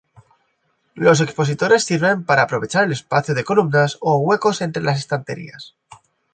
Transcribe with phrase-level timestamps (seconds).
[0.95, 5.75] Los expositores sirven para aprovechar el espacio de columnas o huecos entre las estanterías.